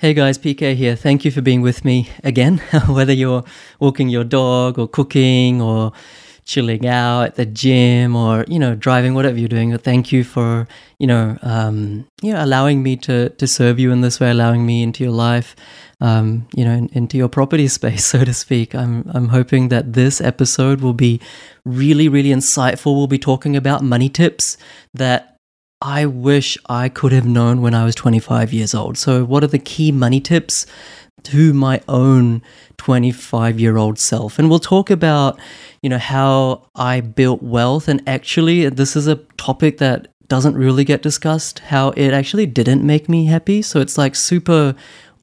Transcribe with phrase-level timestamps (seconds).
[0.00, 0.96] Hey guys, PK here.
[0.96, 2.56] Thank you for being with me again.
[2.88, 3.44] Whether you're
[3.80, 5.92] walking your dog or cooking or
[6.46, 10.66] chilling out at the gym or you know driving, whatever you're doing, thank you for
[10.98, 14.64] you know um, you know allowing me to to serve you in this way, allowing
[14.64, 15.54] me into your life,
[16.00, 18.74] um, you know, in, into your property space, so to speak.
[18.74, 21.20] I'm I'm hoping that this episode will be
[21.66, 22.96] really really insightful.
[22.96, 24.56] We'll be talking about money tips
[24.94, 25.29] that
[25.82, 28.98] I wish I could have known when I was 25 years old.
[28.98, 30.66] So, what are the key money tips
[31.22, 32.42] to my own
[32.76, 34.38] 25 year old self?
[34.38, 35.40] And we'll talk about,
[35.82, 37.88] you know, how I built wealth.
[37.88, 42.84] And actually, this is a topic that doesn't really get discussed, how it actually didn't
[42.84, 43.62] make me happy.
[43.62, 44.74] So, it's like super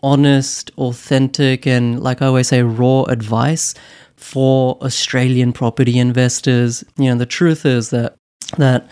[0.02, 3.76] honest, authentic, and like I always say, raw advice
[4.16, 6.84] for Australian property investors.
[6.98, 8.16] You know, the truth is that,
[8.58, 8.90] that,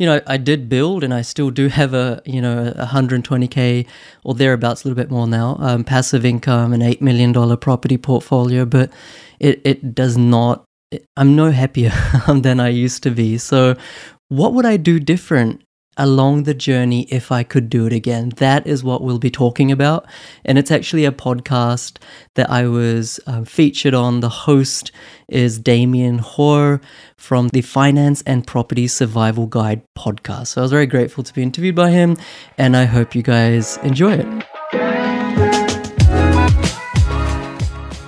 [0.00, 3.86] you know, I did build and I still do have a, you know, 120K
[4.24, 8.64] or thereabouts, a little bit more now, um, passive income, an $8 million property portfolio,
[8.64, 8.90] but
[9.40, 10.64] it, it does not,
[11.18, 11.92] I'm no happier
[12.34, 13.36] than I used to be.
[13.36, 13.76] So,
[14.28, 15.62] what would I do different
[16.00, 18.30] along the journey if I could do it again.
[18.36, 20.06] That is what we'll be talking about.
[20.46, 21.98] And it's actually a podcast
[22.36, 24.20] that I was uh, featured on.
[24.20, 24.92] The host
[25.28, 26.80] is Damien Hoare
[27.18, 30.46] from the Finance and Property Survival Guide podcast.
[30.46, 32.16] So I was very grateful to be interviewed by him,
[32.56, 34.46] and I hope you guys enjoy it.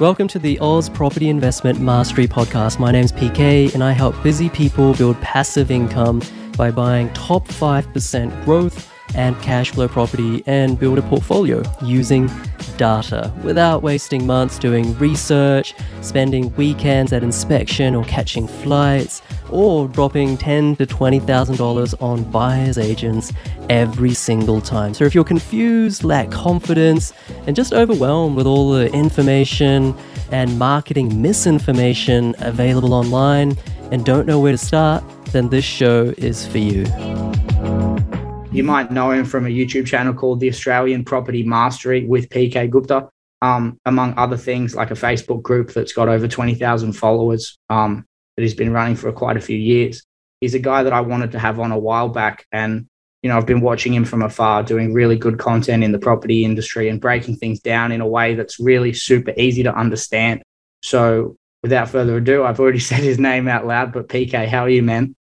[0.01, 2.79] Welcome to the Oz Property Investment Mastery Podcast.
[2.79, 6.23] My name's PK, and I help busy people build passive income
[6.57, 12.31] by buying top 5% growth and cash flow property and build a portfolio using
[12.77, 20.37] data without wasting months doing research, spending weekends at inspection or catching flights, or dropping
[20.37, 23.33] ten to twenty thousand dollars on buyers agents
[23.69, 24.95] every single time.
[24.95, 27.13] So if you're confused, lack confidence,
[27.47, 29.95] and just overwhelmed with all the information
[30.31, 33.57] and marketing misinformation available online
[33.91, 36.85] and don't know where to start, then this show is for you.
[38.53, 42.69] You might know him from a YouTube channel called The Australian Property Mastery with PK
[42.69, 43.09] Gupta,
[43.41, 48.05] um, among other things, like a Facebook group that's got over 20,000 followers um,
[48.37, 50.05] that he's been running for quite a few years.
[50.43, 52.45] He's a guy that I wanted to have on a while back.
[52.53, 52.87] And,
[53.23, 56.45] you know, I've been watching him from afar doing really good content in the property
[56.45, 60.43] industry and breaking things down in a way that's really super easy to understand.
[60.83, 64.69] So, without further ado, I've already said his name out loud, but PK, how are
[64.69, 65.15] you, man?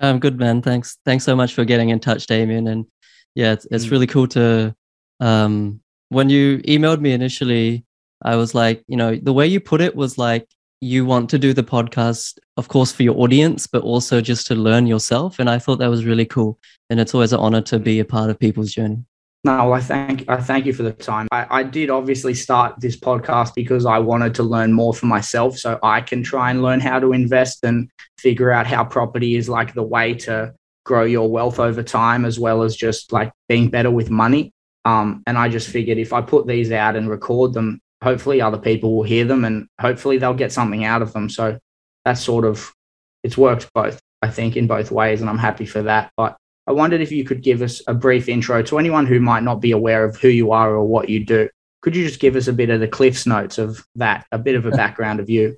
[0.00, 0.62] I'm good, man.
[0.62, 0.98] Thanks.
[1.04, 2.68] Thanks so much for getting in touch, Damien.
[2.68, 2.86] And
[3.34, 3.90] yeah, it's, it's mm.
[3.90, 4.74] really cool to,
[5.20, 7.84] um, when you emailed me initially,
[8.22, 10.48] I was like, you know, the way you put it was like,
[10.80, 14.54] you want to do the podcast, of course, for your audience, but also just to
[14.54, 15.38] learn yourself.
[15.40, 16.58] And I thought that was really cool.
[16.88, 19.04] And it's always an honor to be a part of people's journey.
[19.44, 21.28] No, I thank I thank you for the time.
[21.30, 25.58] I, I did obviously start this podcast because I wanted to learn more for myself,
[25.58, 27.88] so I can try and learn how to invest and
[28.18, 32.38] figure out how property is like the way to grow your wealth over time, as
[32.38, 34.52] well as just like being better with money.
[34.84, 38.58] Um, and I just figured if I put these out and record them, hopefully other
[38.58, 41.28] people will hear them and hopefully they'll get something out of them.
[41.28, 41.58] So
[42.04, 42.72] that's sort of
[43.22, 46.12] it's worked both, I think, in both ways, and I'm happy for that.
[46.16, 46.36] But
[46.66, 49.60] I wondered if you could give us a brief intro to anyone who might not
[49.60, 51.48] be aware of who you are or what you do.
[51.82, 54.54] Could you just give us a bit of the Cliff's notes of that, a bit
[54.54, 55.56] of a background of you?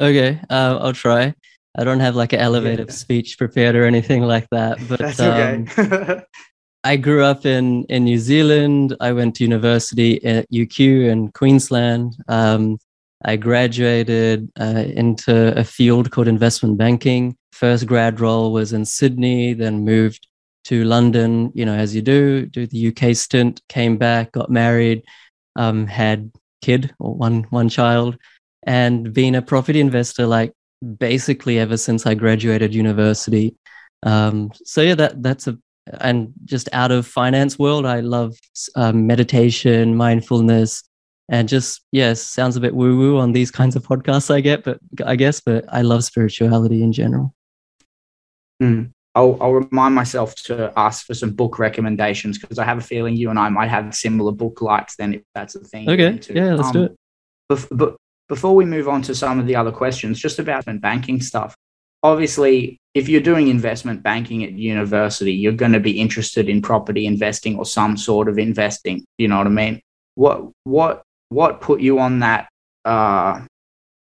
[0.00, 1.34] Okay, uh, I'll try.
[1.78, 2.92] I don't have like an elevator yeah.
[2.92, 5.64] speech prepared or anything like that, but That's okay.
[5.78, 6.22] um,
[6.84, 8.96] I grew up in in New Zealand.
[9.00, 12.16] I went to university at UQ in Queensland.
[12.26, 12.78] Um,
[13.24, 17.36] I graduated uh, into a field called investment banking.
[17.52, 20.28] First grad role was in Sydney, then moved
[20.64, 25.02] to London, you know, as you do, do the UK stint, came back, got married,
[25.56, 28.16] um, had kid or one one child,
[28.64, 30.52] and being a property investor like
[30.98, 33.56] basically ever since I graduated university.
[34.04, 35.58] Um, so yeah, that that's a
[36.00, 38.36] and just out of finance world, I love
[38.76, 40.82] um, meditation, mindfulness,
[41.28, 44.64] and just yes sounds a bit woo woo on these kinds of podcasts i get
[44.64, 47.34] but i guess but i love spirituality in general
[48.62, 48.90] mm.
[49.14, 53.16] I'll, I'll remind myself to ask for some book recommendations because i have a feeling
[53.16, 56.54] you and i might have similar book likes then if that's the thing okay yeah
[56.54, 56.96] let's um, do it
[57.48, 57.96] but, but
[58.28, 61.54] before we move on to some of the other questions just about banking stuff
[62.02, 67.06] obviously if you're doing investment banking at university you're going to be interested in property
[67.06, 69.80] investing or some sort of investing you know what i mean
[70.14, 72.48] what what what put you on that?
[72.84, 73.44] Uh,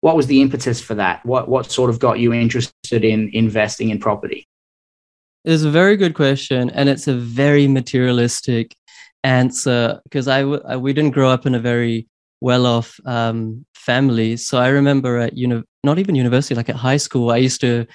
[0.01, 1.25] what was the impetus for that?
[1.25, 4.47] What what sort of got you interested in investing in property?
[5.45, 8.75] It's a very good question, and it's a very materialistic
[9.23, 12.07] answer because I, I we didn't grow up in a very
[12.45, 14.37] well off um, family.
[14.37, 17.87] So I remember at uni- not even university, like at high school, I used to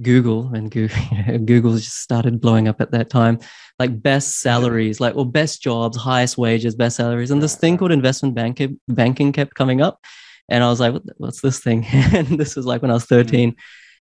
[0.00, 0.96] Google and Google,
[1.44, 3.38] Google just started blowing up at that time,
[3.78, 7.92] like best salaries, like well, best jobs, highest wages, best salaries, and this thing called
[7.92, 10.00] investment banking banking kept coming up,
[10.48, 11.84] and I was like, what's this thing?
[11.92, 13.56] and this was like when I was thirteen,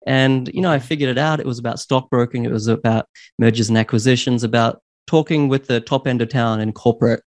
[0.07, 1.39] and you know I figured it out.
[1.39, 2.43] It was about stockbroking.
[2.43, 3.05] It was about
[3.37, 7.21] mergers and acquisitions, about talking with the top end of town in corporate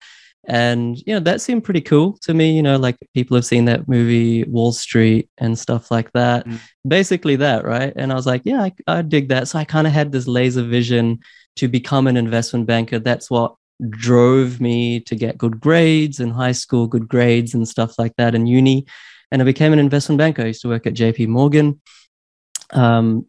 [0.48, 3.64] and you know that seemed pretty cool to me you know like people have seen
[3.66, 6.46] that movie wall street and stuff like that.
[6.46, 6.58] Mm.
[6.86, 7.92] basically that right?
[7.94, 9.48] And i was like yeah i, I dig that.
[9.48, 11.20] So i kind of had this laser vision
[11.56, 12.98] to become an investment banker.
[12.98, 13.54] That's what
[13.90, 18.34] drove me to get good grades in high school good grades and stuff like that
[18.34, 18.86] in uni.
[19.30, 20.42] And i became an investment banker.
[20.42, 21.80] I used to work at jp morgan.
[22.70, 23.26] Um,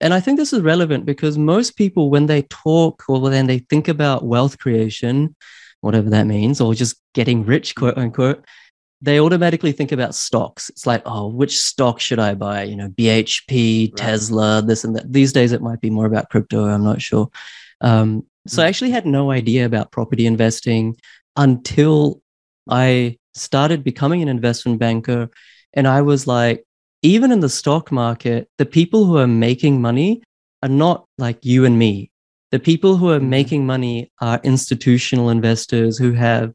[0.00, 3.60] and i think this is relevant because most people when they talk or when they
[3.60, 5.34] think about wealth creation
[5.86, 8.44] whatever that means, or just getting rich, quote unquote,
[9.00, 10.68] they automatically think about stocks.
[10.70, 12.64] It's like, oh, which stock should I buy?
[12.64, 13.96] You know, BHP, right.
[13.96, 15.12] Tesla, this and that.
[15.12, 16.64] These days, it might be more about crypto.
[16.64, 17.30] I'm not sure.
[17.80, 18.68] Um, so I hmm.
[18.68, 20.96] actually had no idea about property investing
[21.36, 22.22] until
[22.68, 25.28] I started becoming an investment banker.
[25.74, 26.64] And I was like,
[27.02, 30.22] even in the stock market, the people who are making money
[30.62, 32.10] are not like you and me
[32.52, 33.30] the people who are mm-hmm.
[33.30, 36.52] making money are institutional investors who have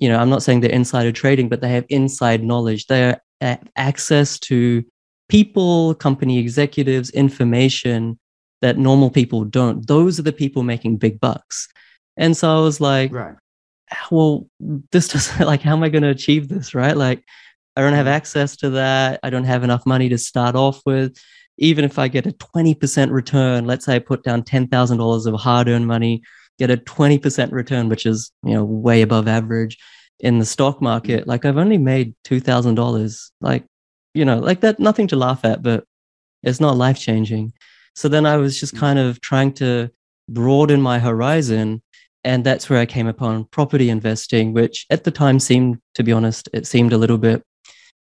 [0.00, 3.60] you know i'm not saying they're insider trading but they have inside knowledge they have
[3.76, 4.84] access to
[5.28, 8.18] people company executives information
[8.62, 11.68] that normal people don't those are the people making big bucks
[12.16, 13.36] and so i was like right.
[14.10, 14.48] well
[14.90, 17.22] this doesn't like how am i going to achieve this right like
[17.76, 18.14] i don't have mm-hmm.
[18.14, 21.16] access to that i don't have enough money to start off with
[21.58, 25.68] even if I get a 20% return, let's say I put down $10,000 of hard
[25.68, 26.22] earned money,
[26.58, 29.76] get a 20% return, which is, you know, way above average
[30.20, 33.30] in the stock market, like I've only made $2,000.
[33.40, 33.64] Like,
[34.14, 35.84] you know, like that, nothing to laugh at, but
[36.42, 37.52] it's not life changing.
[37.94, 38.80] So then I was just mm.
[38.80, 39.90] kind of trying to
[40.28, 41.82] broaden my horizon.
[42.24, 46.12] And that's where I came upon property investing, which at the time seemed, to be
[46.12, 47.42] honest, it seemed a little bit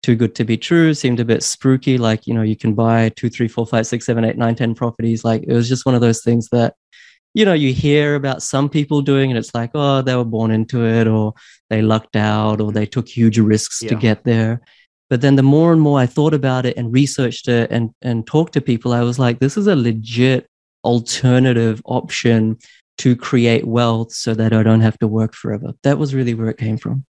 [0.04, 3.08] too good to be true seemed a bit spooky like you know you can buy
[3.16, 5.94] two three four five six seven eight nine ten properties like it was just one
[5.94, 6.74] of those things that
[7.32, 10.50] you know you hear about some people doing and it's like oh they were born
[10.50, 11.32] into it or
[11.70, 13.88] they lucked out or they took huge risks yeah.
[13.88, 14.60] to get there
[15.08, 18.26] but then the more and more i thought about it and researched it and and
[18.26, 20.46] talked to people i was like this is a legit
[20.84, 22.58] alternative option
[22.98, 26.50] to create wealth so that i don't have to work forever that was really where
[26.50, 27.06] it came from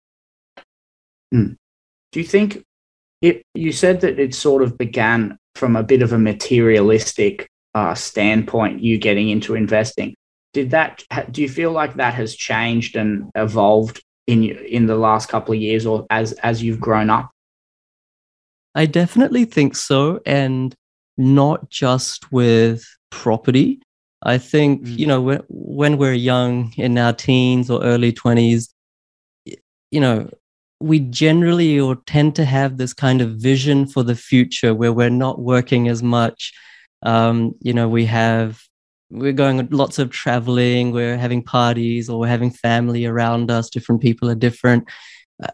[1.34, 1.58] mm.
[2.12, 2.64] do you think
[3.24, 7.96] it, you said that it sort of began from a bit of a materialistic uh,
[7.96, 10.14] standpoint, you getting into investing.
[10.52, 11.04] Did that?
[11.32, 15.60] Do you feel like that has changed and evolved in in the last couple of
[15.60, 17.32] years, or as as you've grown up?
[18.76, 20.76] I definitely think so, and
[21.18, 23.82] not just with property.
[24.22, 25.00] I think mm.
[25.00, 28.72] you know when, when we're young in our teens or early twenties,
[29.46, 30.30] you know
[30.84, 35.10] we generally or tend to have this kind of vision for the future where we're
[35.10, 36.52] not working as much.
[37.04, 38.62] Um, you know, we have
[39.10, 43.70] we're going lots of traveling, we're having parties, or we're having family around us.
[43.70, 44.84] Different people are different,
[45.42, 45.52] uh,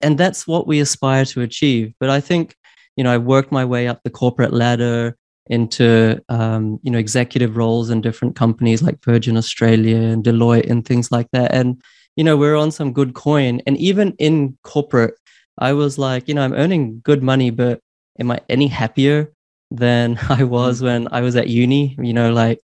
[0.00, 1.94] and that's what we aspire to achieve.
[2.00, 2.56] But I think,
[2.96, 7.56] you know, I worked my way up the corporate ladder into um, you know executive
[7.56, 11.80] roles in different companies like Virgin Australia and Deloitte and things like that, and
[12.18, 13.62] you know, we're on some good coin.
[13.64, 15.14] And even in corporate,
[15.56, 17.80] I was like, you know, I'm earning good money, but
[18.18, 19.32] am I any happier
[19.70, 20.86] than I was mm.
[20.86, 21.96] when I was at uni?
[21.96, 22.58] You know, like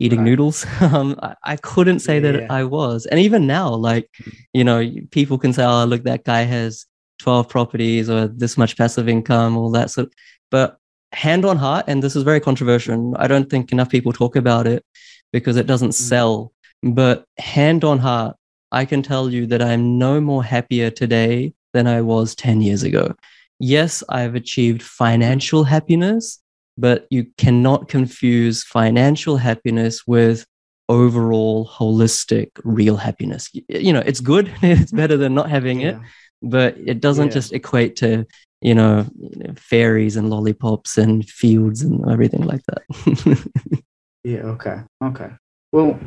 [0.00, 0.24] eating right.
[0.24, 0.66] noodles.
[0.80, 2.32] um, I, I, couldn't say yeah.
[2.32, 3.06] that I was.
[3.06, 4.10] And even now, like,
[4.52, 6.84] you know, people can say, oh, look, that guy has
[7.20, 10.08] 12 properties or this much passive income, all that sort.
[10.08, 10.12] Of,
[10.50, 10.76] but
[11.12, 13.14] hand on heart, and this is very controversial.
[13.16, 14.84] I don't think enough people talk about it
[15.32, 15.94] because it doesn't mm.
[15.94, 16.52] sell.
[16.82, 18.37] But hand on heart,
[18.72, 22.82] I can tell you that I'm no more happier today than I was 10 years
[22.82, 23.14] ago.
[23.58, 26.40] Yes, I've achieved financial happiness,
[26.76, 30.46] but you cannot confuse financial happiness with
[30.88, 33.50] overall holistic real happiness.
[33.68, 35.88] You know, it's good, it's better than not having yeah.
[35.88, 35.98] it,
[36.42, 37.34] but it doesn't yeah.
[37.34, 38.26] just equate to,
[38.60, 39.06] you know,
[39.56, 43.82] fairies and lollipops and fields and everything like that.
[44.24, 44.80] yeah, okay.
[45.02, 45.30] Okay.
[45.72, 45.98] Well,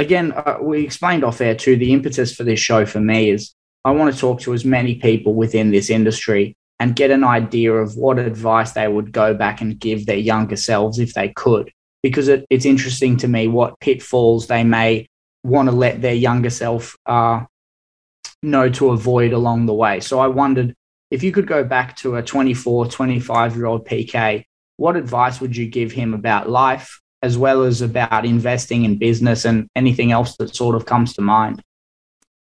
[0.00, 1.76] again, uh, we explained off air too.
[1.76, 3.54] The impetus for this show for me is
[3.84, 7.72] I want to talk to as many people within this industry and get an idea
[7.74, 11.70] of what advice they would go back and give their younger selves if they could.
[12.02, 15.06] Because it, it's interesting to me what pitfalls they may
[15.44, 17.44] want to let their younger self uh,
[18.42, 20.00] know to avoid along the way.
[20.00, 20.74] So I wondered
[21.10, 24.44] if you could go back to a 24, 25 year old PK,
[24.78, 29.44] what advice would you give him about life as well as about investing in business
[29.44, 31.62] and anything else that sort of comes to mind?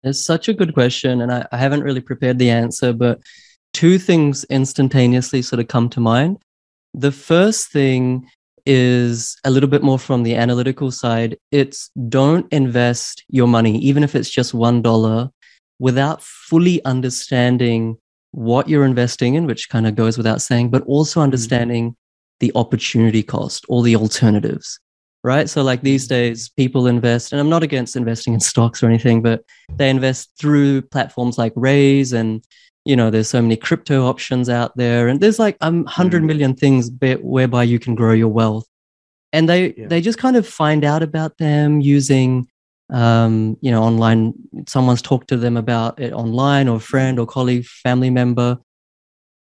[0.03, 3.19] It's such a good question, and I, I haven't really prepared the answer, but
[3.73, 6.37] two things instantaneously sort of come to mind.
[6.93, 8.27] The first thing
[8.65, 11.37] is a little bit more from the analytical side.
[11.51, 15.31] It's don't invest your money, even if it's just $1,
[15.79, 17.97] without fully understanding
[18.31, 21.23] what you're investing in, which kind of goes without saying, but also mm.
[21.23, 21.95] understanding
[22.39, 24.79] the opportunity cost or the alternatives
[25.23, 25.49] right?
[25.49, 29.21] So, like these days, people invest, and I'm not against investing in stocks or anything,
[29.21, 29.43] but
[29.75, 32.43] they invest through platforms like Raiz, and
[32.85, 36.23] you know, there's so many crypto options out there, and there's like a um, hundred
[36.23, 36.59] mm.
[36.59, 38.67] things be- whereby you can grow your wealth,
[39.33, 39.87] and they yeah.
[39.87, 42.47] they just kind of find out about them using.
[42.91, 44.33] Um, you know, online,
[44.67, 48.57] someone's talked to them about it online, or friend, or colleague, family member.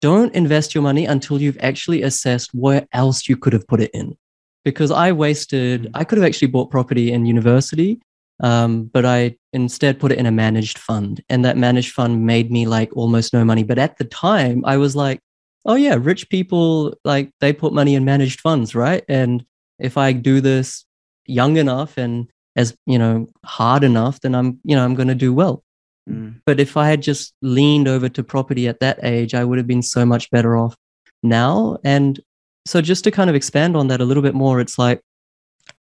[0.01, 3.91] Don't invest your money until you've actually assessed where else you could have put it
[3.93, 4.17] in
[4.63, 5.91] because I wasted, mm.
[5.93, 7.99] I could have actually bought property in university,
[8.41, 11.23] um, but I instead put it in a managed fund.
[11.29, 13.63] And that managed fund made me like almost no money.
[13.63, 15.19] But at the time, I was like,
[15.65, 19.03] oh, yeah, rich people, like they put money in managed funds, right?
[19.09, 19.45] And
[19.77, 20.85] if I do this
[21.25, 25.15] young enough and as, you know, hard enough, then I'm, you know, I'm going to
[25.15, 25.63] do well.
[26.09, 26.41] Mm.
[26.45, 29.67] But if I had just leaned over to property at that age, I would have
[29.67, 30.75] been so much better off
[31.23, 31.77] now.
[31.83, 32.19] And
[32.65, 35.01] so just to kind of expand on that a little bit more, it's like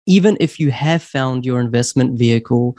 [0.06, 2.76] even if you have found your investment vehicle,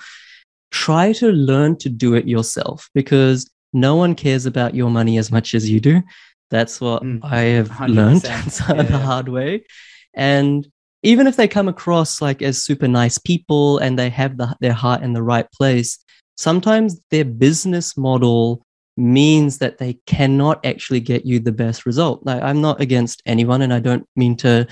[0.72, 5.32] try to learn to do it yourself because no one cares about your money as
[5.32, 6.02] much as you do.
[6.50, 7.96] That's what mm, I have 100%.
[7.96, 8.84] learned yeah.
[8.84, 9.66] the hard way.
[10.14, 10.68] And
[11.04, 14.74] even if they come across like as super nice people and they have the, their
[14.74, 15.98] heart in the right place,
[16.40, 18.66] sometimes their business model
[18.96, 22.26] means that they cannot actually get you the best result.
[22.26, 24.66] Like, I'm not against anyone, and I don't mean to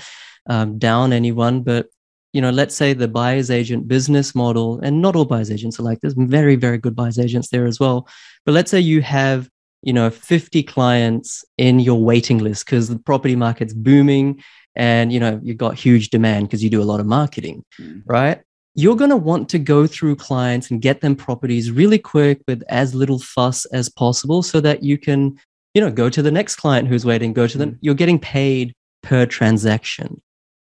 [0.48, 1.88] um, down anyone, but
[2.32, 5.82] you know, let's say the buyer's agent business model, and not all buyer's agents are
[5.82, 6.14] like this.
[6.16, 8.08] Very, very good buyer's agents there as well.
[8.44, 9.48] But let's say you have,
[9.82, 14.42] you know, 50 clients in your waiting list because the property market's booming,
[14.74, 18.02] and you know you've got huge demand because you do a lot of marketing, mm.
[18.06, 18.40] right?
[18.78, 22.62] You're going to want to go through clients and get them properties really quick with
[22.68, 25.36] as little fuss as possible so that you can
[25.74, 27.78] you know go to the next client who's waiting go to them mm.
[27.80, 30.22] you're getting paid per transaction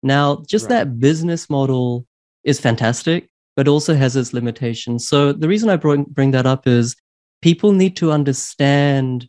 [0.05, 0.85] now just right.
[0.85, 2.07] that business model
[2.45, 6.65] is fantastic but also has its limitations so the reason i bring, bring that up
[6.69, 6.95] is
[7.43, 9.27] people need to understand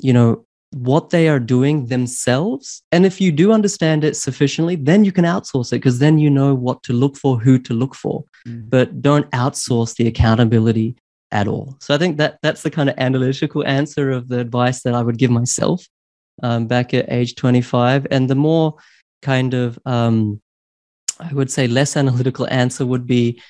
[0.00, 2.82] you know what they are doing themselves.
[2.92, 6.30] And if you do understand it sufficiently, then you can outsource it because then you
[6.30, 8.24] know what to look for, who to look for.
[8.46, 8.70] Mm.
[8.70, 10.96] But don't outsource the accountability
[11.32, 11.76] at all.
[11.80, 15.02] So I think that that's the kind of analytical answer of the advice that I
[15.02, 15.84] would give myself
[16.42, 18.06] um, back at age 25.
[18.10, 18.76] And the more
[19.22, 20.40] kind of, um,
[21.18, 23.42] I would say, less analytical answer would be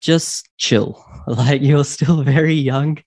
[0.00, 1.02] just chill.
[1.26, 2.98] Like you're still very young.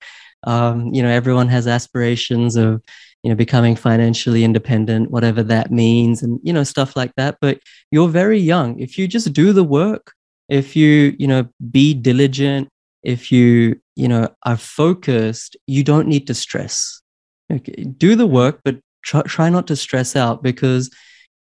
[0.44, 2.82] Um, you know, everyone has aspirations of
[3.28, 7.38] you know becoming financially independent whatever that means and you know stuff like that.
[7.42, 7.60] But
[7.92, 8.80] you're very young.
[8.80, 10.14] If you just do the work
[10.48, 12.70] if you you know be diligent
[13.04, 17.02] if you you know are focused you don't need to stress.
[17.52, 20.90] Okay do the work but try, try not to stress out because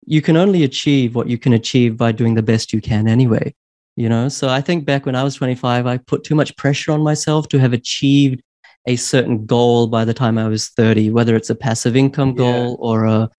[0.04, 3.54] you can only achieve what you can achieve by doing the best you can anyway
[3.94, 4.28] you know?
[4.28, 7.48] So i think back when i was 25 i put too much pressure on myself
[7.48, 8.42] to have achieved
[8.88, 12.70] a certain goal by the time I was 30, whether it's a passive income goal
[12.70, 12.76] yeah.
[12.88, 13.30] or a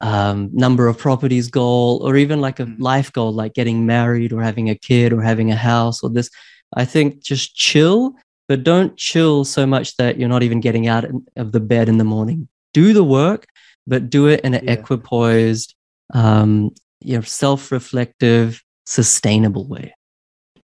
[0.00, 2.76] um, number of properties goal, or even like a mm.
[2.80, 6.30] life goal, like getting married or having a kid or having a house or this.
[6.74, 8.14] I think just chill,
[8.48, 11.04] but don't chill so much that you're not even getting out
[11.36, 12.48] of the bed in the morning.
[12.72, 13.46] Do the work,
[13.86, 14.72] but do it in an yeah.
[14.72, 15.74] equipoised,
[16.14, 16.70] um,
[17.00, 19.94] you know, self-reflective, sustainable way.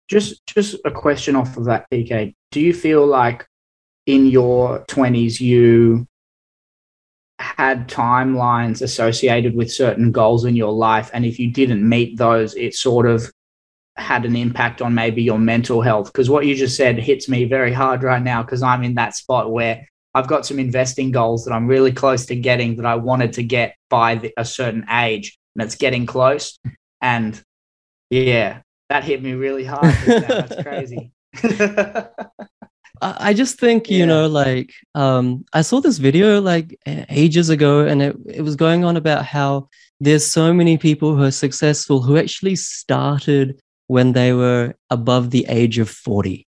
[0.06, 2.34] Just, just a question off of that, PK.
[2.52, 3.47] Do you feel like
[4.08, 6.08] in your 20s you
[7.38, 12.54] had timelines associated with certain goals in your life and if you didn't meet those
[12.54, 13.30] it sort of
[13.98, 16.12] had an impact on maybe your mental health.
[16.12, 19.14] Because what you just said hits me very hard right now because i'm in that
[19.14, 22.94] spot where i've got some investing goals that i'm really close to getting that i
[22.94, 26.58] wanted to get by the, a certain age and it's getting close.
[27.02, 27.40] And
[28.08, 29.94] yeah that hit me really hard.
[30.06, 31.12] That's crazy
[33.00, 38.02] I just think, you know, like um, I saw this video like ages ago, and
[38.02, 39.68] it, it was going on about how
[40.00, 45.46] there's so many people who are successful who actually started when they were above the
[45.48, 46.48] age of 40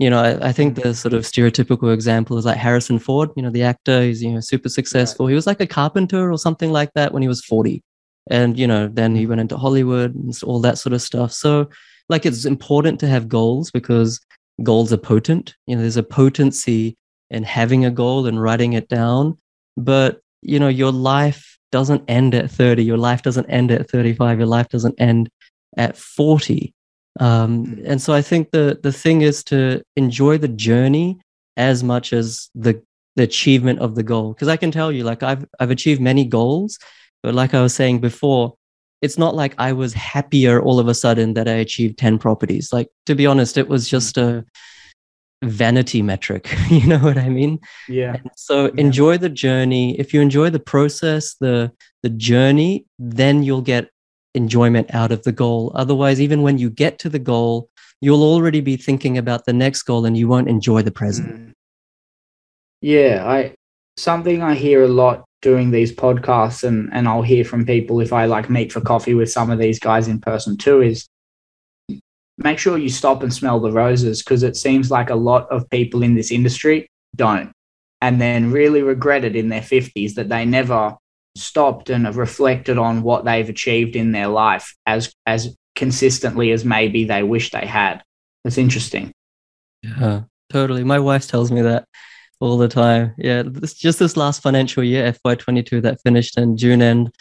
[0.00, 3.42] you know, I, I, think the sort of stereotypical example is like Harrison Ford, you
[3.42, 5.26] know, the actor, he's, you know, super successful.
[5.26, 7.84] He was like a carpenter or something like that when he was 40.
[8.30, 11.32] And, you know, then he went into Hollywood and all that sort of stuff.
[11.32, 11.68] So,
[12.08, 14.20] like, it's important to have goals because
[14.62, 15.54] goals are potent.
[15.66, 16.96] You know, there's a potency
[17.30, 19.38] in having a goal and writing it down.
[19.76, 22.84] But, you know, your life doesn't end at 30.
[22.84, 24.38] Your life doesn't end at 35.
[24.38, 25.30] Your life doesn't end
[25.76, 26.74] at 40.
[27.18, 27.86] Um, hmm.
[27.86, 31.18] and so I think the the thing is to enjoy the journey
[31.56, 32.80] as much as the
[33.16, 34.32] the achievement of the goal.
[34.32, 36.78] Because I can tell you, like I've I've achieved many goals,
[37.22, 38.54] but like I was saying before,
[39.02, 42.72] it's not like I was happier all of a sudden that I achieved 10 properties.
[42.72, 44.44] Like to be honest, it was just a
[45.42, 46.54] vanity metric.
[46.70, 47.60] you know what I mean?
[47.88, 48.14] Yeah.
[48.14, 48.72] And so yeah.
[48.76, 49.98] enjoy the journey.
[49.98, 53.90] If you enjoy the process, the the journey, then you'll get
[54.34, 55.72] enjoyment out of the goal.
[55.74, 57.68] Otherwise, even when you get to the goal,
[58.00, 61.28] you'll already be thinking about the next goal and you won't enjoy the present.
[61.28, 61.52] Mm.
[62.82, 63.54] Yeah, I
[63.96, 68.12] something I hear a lot doing these podcasts and and I'll hear from people if
[68.12, 71.08] I like meet for coffee with some of these guys in person too is
[72.38, 75.68] make sure you stop and smell the roses because it seems like a lot of
[75.70, 77.52] people in this industry don't
[78.00, 80.96] and then really regret it in their 50s that they never
[81.36, 86.64] stopped and have reflected on what they've achieved in their life as as consistently as
[86.64, 88.02] maybe they wish they had.
[88.44, 89.12] That's interesting.
[89.82, 90.84] Yeah, totally.
[90.84, 91.86] My wife tells me that
[92.40, 93.14] all the time.
[93.18, 97.14] Yeah, this, just this last financial year, FY22, that finished in June end.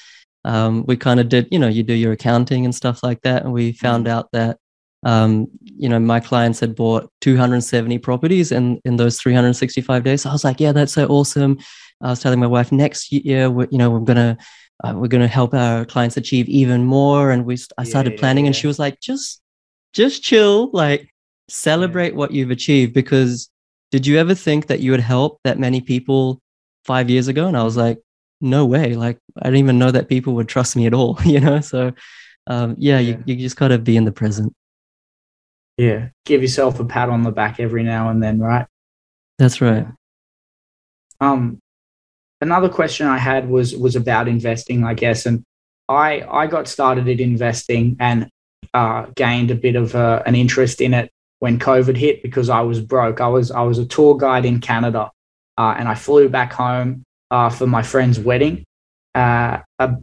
[0.45, 3.43] Um, we kind of did, you know, you do your accounting and stuff like that,
[3.43, 4.09] and we found mm.
[4.09, 4.57] out that,
[5.03, 10.21] um, you know, my clients had bought 270 properties in in those 365 days.
[10.21, 11.57] So I was like, yeah, that's so awesome.
[12.01, 14.37] I was telling my wife next year, we're, you know, we're gonna
[14.83, 17.31] uh, we're gonna help our clients achieve even more.
[17.31, 18.49] And we I started yeah, planning, yeah, yeah.
[18.49, 19.41] and she was like, just
[19.93, 21.09] just chill, like
[21.49, 22.93] celebrate what you've achieved.
[22.93, 23.49] Because
[23.91, 26.39] did you ever think that you would help that many people
[26.85, 27.47] five years ago?
[27.47, 28.01] And I was like,
[28.41, 28.95] no way.
[28.95, 31.19] Like I didn't even know that people would trust me at all.
[31.25, 31.93] You know, so
[32.47, 34.53] um, yeah, You, you just gotta be in the present.
[35.77, 38.67] Yeah, give yourself a pat on the back every now and then, right?
[39.37, 39.87] That's right.
[41.21, 41.59] Um,
[42.41, 45.43] another question I had was was about investing, I guess, and
[45.87, 48.29] I I got started at investing and
[48.73, 52.61] uh, gained a bit of a, an interest in it when COVID hit because I
[52.61, 53.21] was broke.
[53.21, 55.11] I was I was a tour guide in Canada,
[55.57, 58.65] uh, and I flew back home uh, for my friend's wedding
[59.15, 59.59] uh,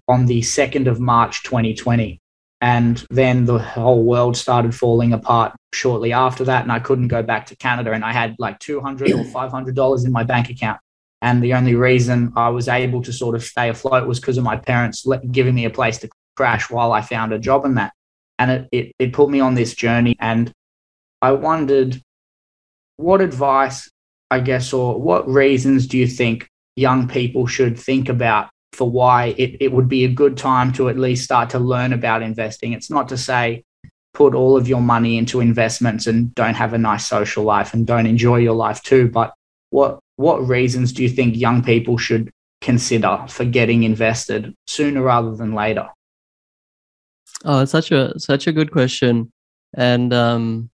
[0.08, 2.20] on the second of March, 2020.
[2.62, 7.22] And then the whole world started falling apart shortly after that, and I couldn't go
[7.22, 7.92] back to Canada.
[7.92, 10.80] And I had like two hundred or five hundred dollars in my bank account.
[11.22, 14.44] And the only reason I was able to sort of stay afloat was because of
[14.44, 17.92] my parents giving me a place to crash while I found a job in that.
[18.38, 20.16] And it, it, it put me on this journey.
[20.20, 20.52] And
[21.22, 22.00] I wondered
[22.96, 23.90] what advice,
[24.30, 29.34] I guess, or what reasons do you think young people should think about for why
[29.38, 32.72] it, it would be a good time to at least start to learn about investing?
[32.72, 33.64] It's not to say
[34.14, 37.86] put all of your money into investments and don't have a nice social life and
[37.86, 39.34] don't enjoy your life too, but
[39.70, 42.30] what what reasons do you think young people should
[42.62, 45.88] consider for getting invested sooner rather than later?
[47.44, 49.30] Oh, it's such a such a good question,
[49.74, 50.70] and um,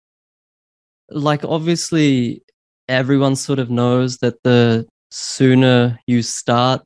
[1.14, 2.42] like obviously
[2.88, 6.82] everyone sort of knows that the sooner you start,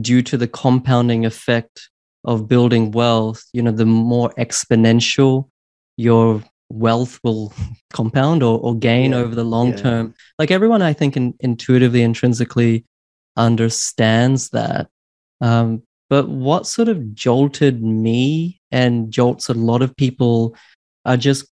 [0.00, 1.88] due to the compounding effect
[2.24, 5.48] of building wealth, you know, the more exponential
[5.96, 7.52] your wealth will
[7.92, 9.18] compound or, or gain yeah.
[9.18, 9.76] over the long yeah.
[9.76, 10.14] term.
[10.38, 12.84] Like everyone, I think, in, intuitively, intrinsically
[13.36, 14.88] understands that.
[15.40, 20.54] Um, but what sort of jolted me and jolts a lot of people
[21.04, 21.46] are just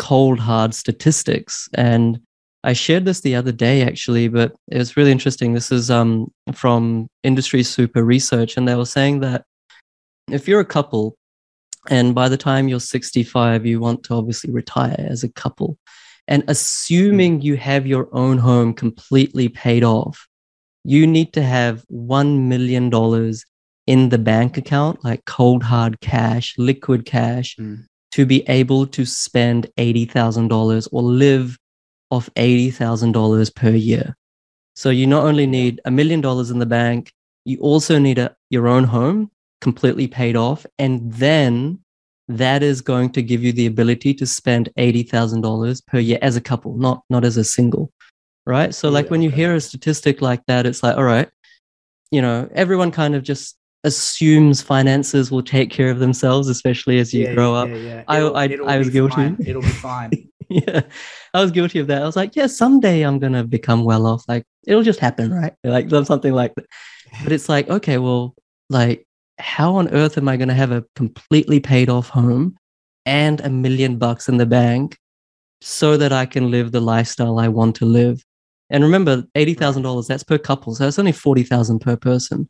[0.00, 1.68] cold, hard statistics.
[1.74, 2.18] And
[2.64, 5.52] I shared this the other day, actually, but it was really interesting.
[5.52, 9.44] This is um, from Industry Super Research, and they were saying that
[10.30, 11.16] if you're a couple
[11.90, 15.78] and by the time you're 65, you want to obviously retire as a couple.
[16.26, 20.26] And assuming you have your own home completely paid off,
[20.82, 22.90] you need to have $1 million
[23.86, 27.84] in the bank account, like cold hard cash, liquid cash, mm.
[28.12, 31.58] To be able to spend $80,000 or live
[32.10, 34.16] off $80,000 per year.
[34.74, 37.12] So you not only need a million dollars in the bank,
[37.44, 40.66] you also need a, your own home completely paid off.
[40.78, 41.80] And then
[42.28, 46.40] that is going to give you the ability to spend $80,000 per year as a
[46.40, 47.92] couple, not, not as a single.
[48.46, 48.74] Right.
[48.74, 51.28] So, like yeah, when you hear a statistic like that, it's like, all right,
[52.10, 57.14] you know, everyone kind of just assumes finances will take care of themselves, especially as
[57.14, 57.68] you Yeah, grow up.
[57.70, 58.02] yeah, yeah.
[58.08, 59.14] I- I- I was guilty.
[59.14, 59.36] fine.
[59.46, 60.10] It'll be fine.
[60.48, 60.82] yeah,
[61.32, 62.02] I was guilty of that.
[62.02, 64.24] I was like, yeah, someday I'm gonna become well off.
[64.28, 65.54] Like it'll just happen, right?
[65.64, 66.66] Like something like that.
[67.24, 68.34] But it's like, okay, well,
[68.68, 69.06] like
[69.38, 72.56] how on earth am I gonna have a completely paid off home
[73.06, 74.98] and a million bucks in the bank
[75.62, 78.22] so that I can live the lifestyle I want to live?
[78.68, 82.48] And remember, eighty thousand dollars that's per couple, so that's only forty thousand per person.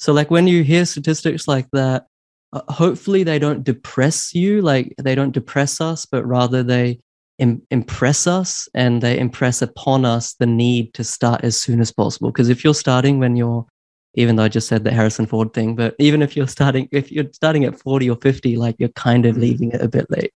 [0.00, 2.06] So like when you hear statistics like that,
[2.52, 6.98] uh, hopefully they don't depress you, like they don't depress us, but rather they
[7.38, 11.90] Im- impress us and they impress upon us the need to start as soon as
[11.90, 12.30] possible.
[12.30, 13.64] Because if you're starting when you're,
[14.14, 17.10] even though I just said the Harrison Ford thing, but even if you're starting, if
[17.10, 19.40] you're starting at 40 or 50, like you're kind of Mhm.
[19.40, 20.32] leaving it a bit late.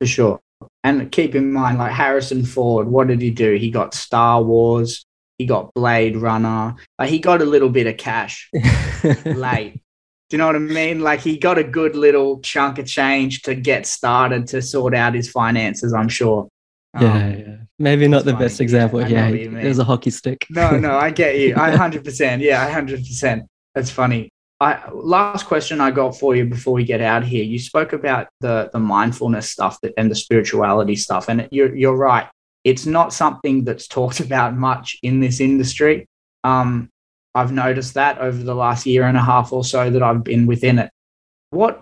[0.00, 0.40] For sure.
[0.84, 3.54] And keep in mind, like Harrison Ford, what did he do?
[3.54, 5.04] He got Star Wars,
[5.38, 8.50] he got Blade Runner, like he got a little bit of cash
[9.24, 9.80] late.
[10.30, 11.00] Do you know what I mean?
[11.00, 15.14] Like he got a good little chunk of change to get started to sort out
[15.14, 16.48] his finances, I'm sure.
[16.94, 17.56] Um, yeah, yeah.
[17.78, 18.44] Maybe not the funny.
[18.44, 19.00] best example.
[19.00, 20.46] Yeah, I Yeah, know what you it was a hockey stick.
[20.50, 21.54] no, no, I get you.
[21.56, 22.42] I hundred percent.
[22.42, 23.44] Yeah, I hundred percent.
[23.74, 24.30] That's funny.
[24.60, 27.44] I last question I got for you before we get out here.
[27.44, 31.96] You spoke about the the mindfulness stuff that, and the spirituality stuff, and you're you're
[31.96, 32.26] right.
[32.68, 36.06] It's not something that's talked about much in this industry.
[36.44, 36.88] Um,
[37.34, 40.46] I've noticed that over the last year and a half or so that I've been
[40.46, 40.90] within it.
[41.50, 41.80] What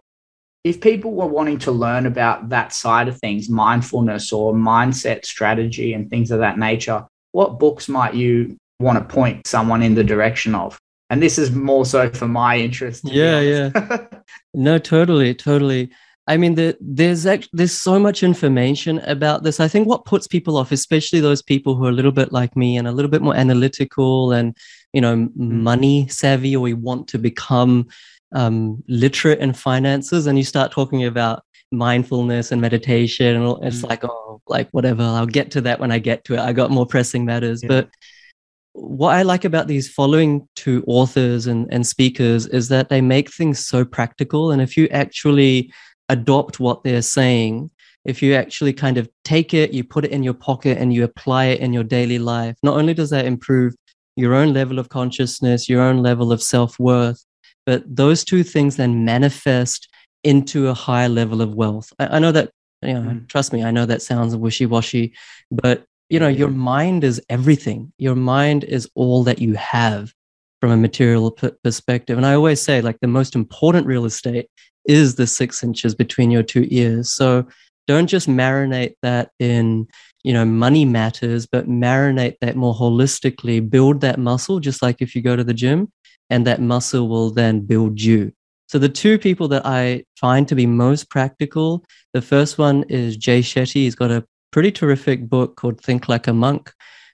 [0.64, 5.92] if people were wanting to learn about that side of things, mindfulness or mindset strategy
[5.92, 7.07] and things of that nature?
[7.33, 10.79] What books might you want to point someone in the direction of?
[11.09, 13.03] And this is more so for my interest.
[13.05, 13.99] Yeah, Yeah.
[14.55, 15.90] No, totally, totally.
[16.29, 19.61] I mean, the, there's actually there's so much information about this.
[19.61, 22.57] I think what puts people off, especially those people who are a little bit like
[22.57, 24.57] me and a little bit more analytical and
[24.93, 27.87] you know m- money savvy, or we want to become
[28.33, 33.83] um, literate in finances, and you start talking about mindfulness and meditation, and all, it's
[33.83, 33.89] Mm.
[33.89, 35.03] like, oh, like whatever.
[35.03, 36.41] I'll get to that when I get to it.
[36.41, 37.69] I got more pressing matters, Yeah.
[37.69, 37.91] but
[38.73, 43.33] what I like about these following two authors and, and speakers is that they make
[43.33, 44.51] things so practical.
[44.51, 45.73] And if you actually
[46.09, 47.71] adopt what they're saying,
[48.05, 51.03] if you actually kind of take it, you put it in your pocket and you
[51.05, 53.75] apply it in your daily life, not only does that improve
[54.16, 57.25] your own level of consciousness, your own level of self worth,
[57.66, 59.88] but those two things then manifest
[60.23, 61.92] into a higher level of wealth.
[61.99, 62.51] I, I know that,
[62.83, 63.29] you know, Mm.
[63.29, 65.14] trust me, I know that sounds wishy washy,
[65.51, 67.92] but you know, your mind is everything.
[67.99, 70.12] Your mind is all that you have
[70.61, 72.16] from a material p- perspective.
[72.16, 74.47] And I always say, like, the most important real estate
[74.88, 77.12] is the six inches between your two ears.
[77.12, 77.46] So
[77.87, 79.87] don't just marinate that in,
[80.25, 85.14] you know, money matters, but marinate that more holistically, build that muscle, just like if
[85.14, 85.92] you go to the gym,
[86.31, 88.33] and that muscle will then build you.
[88.68, 93.16] So the two people that I find to be most practical, the first one is
[93.16, 93.75] Jay Shetty.
[93.75, 96.72] He's got a pretty terrific book called Think Like a Monk.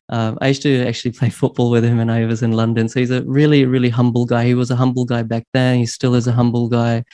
[0.09, 2.89] Um, I used to actually play football with him when I was in London.
[2.89, 4.47] So he's a really, really humble guy.
[4.47, 5.79] He was a humble guy back then.
[5.79, 7.05] He still is a humble guy,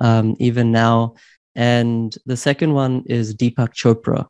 [0.00, 1.14] um, even now.
[1.54, 4.26] And the second one is Deepak Chopra.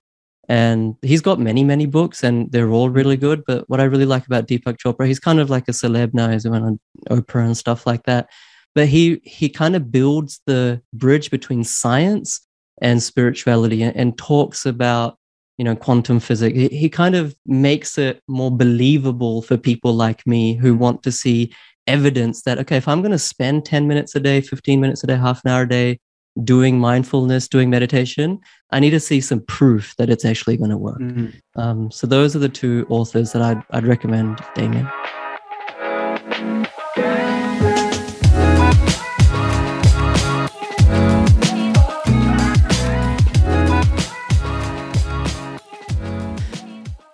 [0.48, 3.44] And he's got many, many books, and they're all really good.
[3.46, 6.28] But what I really like about Deepak Chopra, he's kind of like a celeb now.
[6.28, 8.28] He's went on Oprah and stuff like that.
[8.74, 12.46] But he he kind of builds the bridge between science
[12.82, 15.18] and spirituality and, and talks about
[15.58, 20.26] you know quantum physics he, he kind of makes it more believable for people like
[20.26, 21.52] me who want to see
[21.86, 25.06] evidence that okay if i'm going to spend 10 minutes a day 15 minutes a
[25.06, 25.98] day half an hour a day
[26.44, 28.38] doing mindfulness doing meditation
[28.70, 31.32] i need to see some proof that it's actually going to work Mhm.
[31.56, 34.88] um, so those are the two authors that i'd, I'd recommend damien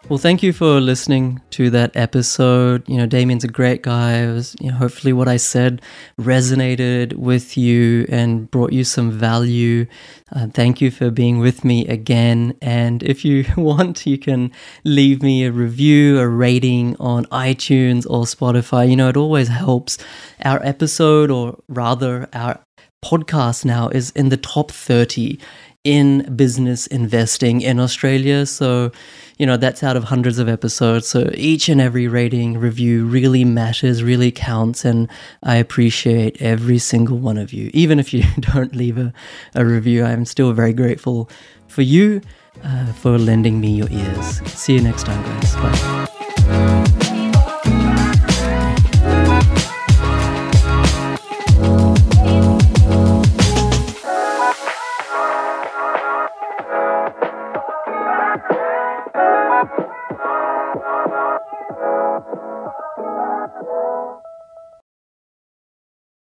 [0.09, 2.89] Well, thank you for listening to that episode.
[2.89, 4.25] You know, Damien's a great guy.
[4.27, 5.83] Was, you know, hopefully what I said
[6.21, 9.85] resonated with you and brought you some value.
[10.33, 12.57] Uh, thank you for being with me again.
[12.63, 14.53] And if you want, you can
[14.85, 18.89] leave me a review, a rating on iTunes or Spotify.
[18.89, 19.99] You know, it always helps.
[20.45, 22.61] Our episode, or rather, our
[23.05, 25.41] podcast now is in the top 30
[25.87, 28.45] in business investing in Australia.
[28.45, 28.91] So,
[29.39, 31.07] you know, that's out of hundreds of episodes.
[31.07, 34.85] So each and every rating review really matters, really counts.
[34.85, 35.09] And
[35.45, 37.71] I appreciate every single one of you.
[37.73, 39.13] Even if you don't leave a,
[39.55, 41.31] a review, I'm still very grateful
[41.69, 42.21] for you
[42.65, 44.39] uh, for lending me your ears.
[44.51, 45.55] See you next time, guys.
[45.55, 46.06] Bye.